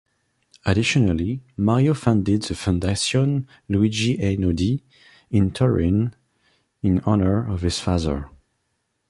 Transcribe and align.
Additionally, 0.65 1.43
Mario 1.57 1.93
founded 1.93 2.41
the 2.41 2.55
Fondazione 2.55 3.45
Luigi 3.69 4.17
Einaudi 4.17 4.81
in 5.29 5.51
Turin 5.51 6.15
in 6.81 7.01
honor 7.01 7.47
of 7.47 7.61
his 7.61 7.79
father. 7.79 8.27